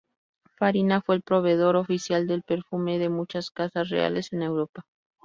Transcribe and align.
Farina 0.57 0.99
fue 1.01 1.13
el 1.17 1.21
proveedor 1.21 1.75
oficial 1.75 2.25
de 2.25 2.41
perfume 2.41 2.97
de 2.97 3.09
muchas 3.09 3.51
casas 3.51 3.89
reales 3.89 4.33
en 4.33 4.41
Europa. 4.41 4.83